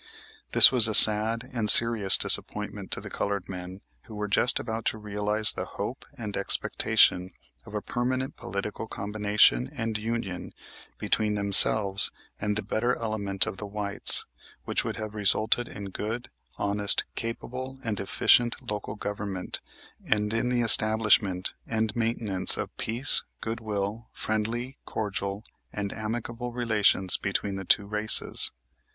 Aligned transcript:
This 0.53 0.71
was 0.71 0.87
a 0.87 0.95
sad 0.95 1.47
and 1.53 1.69
serious 1.69 2.17
disappointment 2.17 2.89
to 2.89 3.01
the 3.01 3.09
colored 3.11 3.47
men 3.47 3.81
who 4.05 4.15
were 4.15 4.27
just 4.27 4.59
about 4.59 4.83
to 4.85 4.97
realize 4.97 5.51
the 5.53 5.65
hope 5.77 6.07
and 6.17 6.35
expectation 6.35 7.29
of 7.67 7.75
a 7.75 7.83
permanent 7.83 8.35
political 8.35 8.87
combination 8.87 9.69
and 9.71 9.99
union 9.99 10.55
between 10.97 11.35
themselves 11.35 12.09
and 12.39 12.55
the 12.55 12.63
better 12.63 12.95
element 12.95 13.45
of 13.45 13.57
the 13.57 13.67
whites, 13.67 14.25
which 14.65 14.83
would 14.83 14.95
have 14.97 15.13
resulted 15.13 15.67
in 15.67 15.91
good, 15.91 16.31
honest, 16.57 17.03
capable, 17.13 17.77
and 17.83 17.99
efficient 17.99 18.59
local 18.71 18.95
government 18.95 19.61
and 20.09 20.33
in 20.33 20.49
the 20.49 20.63
establishment 20.63 21.53
and 21.67 21.95
maintenance 21.95 22.57
of 22.57 22.75
peace, 22.77 23.21
good 23.39 23.59
will, 23.59 24.07
friendly, 24.13 24.79
cordial, 24.83 25.43
and 25.71 25.93
amicable 25.93 26.53
relations 26.53 27.17
between 27.17 27.55
the 27.55 27.65
two 27.65 27.85
races. 27.85 28.49